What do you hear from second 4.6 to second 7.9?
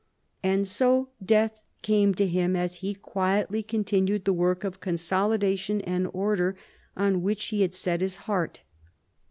of consolidation and order on which he had